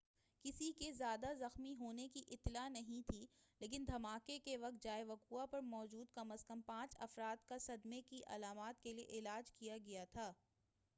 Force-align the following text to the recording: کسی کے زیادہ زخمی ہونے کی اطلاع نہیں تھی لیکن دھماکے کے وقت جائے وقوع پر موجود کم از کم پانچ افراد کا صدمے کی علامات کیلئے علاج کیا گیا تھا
کسی 0.45 0.71
کے 0.71 0.91
زیادہ 0.91 1.33
زخمی 1.39 1.73
ہونے 1.73 2.07
کی 2.07 2.23
اطلاع 2.27 2.67
نہیں 2.69 3.01
تھی 3.07 3.25
لیکن 3.61 3.85
دھماکے 3.87 4.39
کے 4.39 4.57
وقت 4.57 4.83
جائے 4.83 5.03
وقوع 5.03 5.45
پر 5.45 5.61
موجود 5.61 6.07
کم 6.13 6.31
از 6.31 6.45
کم 6.45 6.61
پانچ 6.61 6.95
افراد 6.99 7.47
کا 7.47 7.57
صدمے 7.57 8.01
کی 8.01 8.21
علامات 8.27 8.81
کیلئے 8.83 9.05
علاج 9.19 9.51
کیا 9.51 9.77
گیا 9.77 10.05
تھا 10.11 10.31